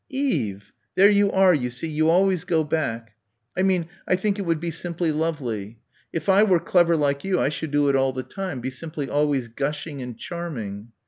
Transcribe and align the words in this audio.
"Eve. 0.09 0.73
There 0.95 1.11
you 1.11 1.31
are, 1.31 1.53
you 1.53 1.69
see, 1.69 1.87
you 1.87 2.09
always 2.09 2.43
go 2.43 2.63
back." 2.63 3.11
"I 3.55 3.61
mean 3.61 3.87
I 4.07 4.15
think 4.15 4.39
it 4.39 4.41
would 4.41 4.59
be 4.59 4.71
simply 4.71 5.11
lovely. 5.11 5.77
If 6.11 6.27
I 6.27 6.41
were 6.41 6.59
clever 6.59 6.97
like 6.97 7.23
you 7.23 7.39
I 7.39 7.49
should 7.49 7.69
do 7.69 7.87
it 7.87 7.95
all 7.95 8.11
the 8.11 8.23
time, 8.23 8.61
be 8.61 8.71
simply 8.71 9.07
always 9.11 9.47
gushing 9.47 10.01
and 10.01 10.17
'charming.'" 10.17 10.91